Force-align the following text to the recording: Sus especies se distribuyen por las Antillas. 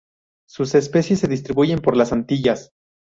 Sus 0.49 0.73
especies 0.73 1.19
se 1.19 1.27
distribuyen 1.27 1.77
por 1.79 1.95
las 1.95 2.11
Antillas. 2.11 2.71